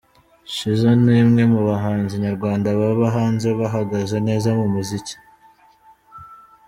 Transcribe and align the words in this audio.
Shizzo 0.53 0.91
ni 1.03 1.13
umwe 1.25 1.43
mu 1.53 1.59
bahanzi 1.69 2.13
nyarwanda 2.25 2.67
baba 2.79 3.05
hanze 3.15 3.47
bahagaze 3.59 4.15
neza 4.27 4.49
mu 4.59 4.65
muziki. 4.73 5.15